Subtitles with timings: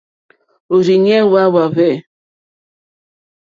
[0.73, 1.89] Òrzìɲɛ́ hwá áhwè.